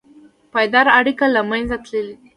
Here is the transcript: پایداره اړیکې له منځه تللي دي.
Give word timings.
پایداره 0.53 0.91
اړیکې 0.99 1.25
له 1.35 1.41
منځه 1.49 1.75
تللي 1.83 2.13
دي. 2.15 2.15